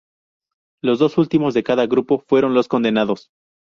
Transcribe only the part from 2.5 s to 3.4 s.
los condenados.